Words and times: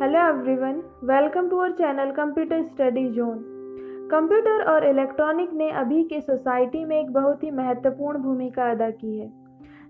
Hello 0.00 0.18
everyone 0.20 0.80
welcome 1.04 1.48
to 1.48 1.56
our 1.56 1.70
channel 1.72 2.10
computer 2.10 2.62
study 2.62 3.04
zone 3.10 3.38
computer 4.10 4.64
और 4.72 4.84
electronic 4.84 5.52
ने 5.52 5.70
अभी 5.72 6.02
के 6.04 6.20
सोसाइटी 6.20 6.84
में 6.84 6.96
एक 7.00 7.12
बहुत 7.12 7.44
ही 7.44 7.50
महत्वपूर्ण 7.50 8.18
भूमिका 8.18 8.70
अदा 8.70 8.90
की 8.90 9.18
है। 9.18 9.30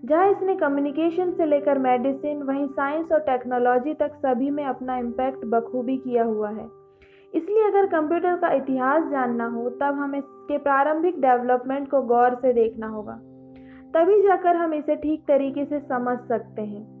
जहाँ 0.05 0.31
इसने 0.31 0.55
कम्युनिकेशन 0.55 1.31
से 1.31 1.45
लेकर 1.45 1.79
मेडिसिन 1.79 2.43
वहीं 2.43 2.67
साइंस 2.67 3.11
और 3.11 3.19
टेक्नोलॉजी 3.19 3.93
तक 3.93 4.15
सभी 4.15 4.49
में 4.49 4.65
अपना 4.65 4.97
इम्पैक्ट 4.97 5.45
बखूबी 5.45 5.97
किया 5.97 6.23
हुआ 6.23 6.49
है। 6.49 6.65
इसलिए 7.33 7.67
अगर 7.67 7.85
कंप्यूटर 7.85 8.35
का 8.35 8.53
इतिहास 8.53 9.11
जानना 9.11 9.47
हो, 9.47 9.69
तब 9.69 9.99
हमें 9.99 10.19
इसके 10.19 10.57
प्रारंभिक 10.57 11.21
डेवलपमेंट 11.21 11.89
को 11.91 12.01
गौर 12.01 12.35
से 12.35 12.53
देखना 12.53 12.87
होगा। 12.87 13.19
तभी 13.93 14.21
जाकर 14.21 14.55
हम 14.55 14.73
इसे 14.73 14.95
ठीक 14.95 15.27
तरीके 15.27 15.65
से 15.65 15.79
समझ 15.79 16.19
सकते 16.19 16.61
हैं। 16.61 16.96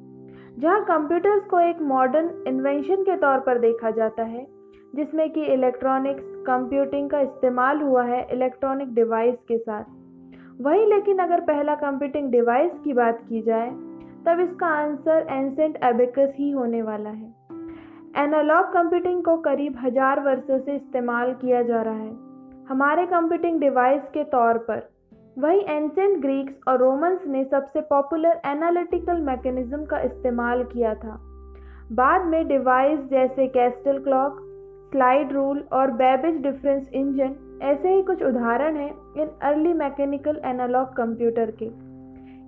जहाँ 0.59 0.83
कंप्यूटर्स 0.83 1.43
को 1.43 1.59
एक 1.59 1.81
मॉडर्न 1.81 2.43
इन्वेंशन 2.47 3.03
के 3.03 3.15
तौर 3.17 3.39
पर 3.39 3.59
देखा 3.59 3.91
जाता 3.91 4.23
है, 4.23 4.45
जिसमें 4.95 5.29
कि 5.29 5.45
इलेक्ट्रॉनिक्स 5.45 6.23
कंप्यूटिंग 6.47 7.09
का 7.09 7.19
इस्तेमाल 7.19 7.81
हुआ 7.81 8.03
है 8.03 8.27
इलेक्ट्रॉनिक 8.31 8.93
डिवाइस 8.93 9.35
के 9.47 9.57
साथ। 9.57 9.83
वही 10.61 10.85
लेकिन 10.85 11.17
अगर 11.17 11.41
पहला 11.41 11.75
कंप्यूटिंग 11.75 12.31
डिवाइस 12.31 12.71
की 12.83 12.93
बात 12.93 13.19
की 13.29 13.41
जाए, 13.41 13.69
तब 14.25 14.39
इसका 14.39 14.67
आंसर 14.67 15.27
एंसेंट 15.29 15.77
एबिकस 15.83 16.33
ही 16.37 16.51
होने 16.51 16.81
वाला 16.81 17.09
है। 17.09 17.33
एनालॉग 18.23 18.65
कंप्यूटिंग 18.65 19.23
को 19.23 19.37
करीब 19.37 19.77
हज़ार 19.77 20.19
वर्षों 20.19 20.59
से 20.59 20.75
इस्तेमाल 20.75 21.33
किया 21.33 21.61
जा 21.61 21.81
रहा 21.81 21.93
है। 21.93 22.15
हमारे 22.69 23.05
कंप्यूटिंग 23.05 23.59
डिवाइस 23.59 24.01
के 24.13 24.23
तौर 24.23 24.57
पर 24.57 24.89
वही 25.37 25.59
एंशेंट 25.59 26.21
ग्रीक्स 26.21 26.67
और 26.67 26.77
रोमन्स 26.79 27.25
ने 27.27 27.43
सबसे 27.43 27.81
पॉपुलर 27.81 28.39
एनालिटिकल 28.45 29.21
मैकेनिज्म 29.21 29.85
का 29.85 29.99
इस्तेमाल 29.99 30.63
किया 30.63 30.93
था। 30.95 31.17
बाद 31.91 32.25
में 32.25 32.47
डिवाइस 32.47 32.99
जैसे 32.99 33.47
कैस्टल 33.47 33.99
क्लॉक 33.99 34.39
स्लाइड 34.91 35.33
रूल 35.33 35.63
और 35.73 35.91
बेबिज 35.91 36.41
डिफरेंस 36.41 36.89
इंजन 36.93 37.35
ऐसे 37.63 37.93
ही 37.93 38.01
कुछ 38.01 38.23
उदाहरण 38.23 38.75
हैं 38.75 38.89
इन 39.21 39.29
अर्ली 39.41 39.73
मैकेनिकल 39.73 40.41
एनालॉग 40.45 40.95
कंप्यूटर 40.95 41.51
के। 41.63 41.65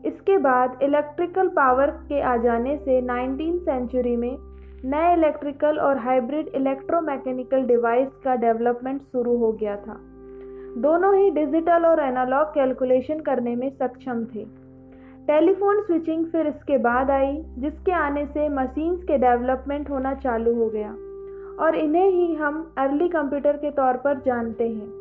इसके 0.08 0.38
बाद 0.38 0.80
इलेक्ट्रिकल 0.83 1.47
पावर 1.47 1.92
के 2.09 2.21
आ 2.21 2.36
जाने 2.38 2.77
से 2.77 3.02
नाइनटीन 3.02 3.58
सेंचुरी 3.59 4.16
में 4.16 4.38
नए 4.86 5.14
इलेक्ट्रिकल 5.14 5.80
और 5.80 5.97
हाइब्रिड 5.97 6.47
इलेक्ट्रोमैकेनिकल 6.55 7.64
डिवाइस 7.64 8.09
का 8.23 8.36
डेवलपमेंट 8.36 9.02
शुरू 9.02 9.38
हो 9.38 9.52
गया 9.52 9.75
था। 9.75 10.02
दोनों 10.78 11.16
ही 11.16 11.30
डिजिटल 11.30 11.86
और 11.86 12.00
एनालॉग 12.00 12.48
कैलकुलेशन 12.48 13.20
करने 13.20 13.56
में 13.56 13.70
सक्षम 13.70 14.25
थे। 14.25 14.45
टेलीफोन 15.28 15.81
स्विचिंग 15.81 16.26
फिर 16.26 16.48
इसके 16.48 16.78
बाद 16.78 17.11
आई, 17.11 17.45
जिसके 17.58 17.92
आने 17.92 18.26
से 18.26 18.50
मशीन्स 18.50 19.03
के 19.03 19.17
डेवलपमेंट 19.17 19.89
होना 19.89 20.14
चालू 20.14 20.56
हो 20.56 20.70
गया। 20.70 20.92
और 21.66 21.76
इन्हें 21.76 22.09
ही 22.11 22.36
हम 22.36 22.73
अर्ली 22.78 23.09
कंप्यूटर 23.09 23.58
के 23.58 23.72
तौर 23.72 23.94
पर 23.94 24.20
जानते 24.20 24.70
हैं। 24.70 24.98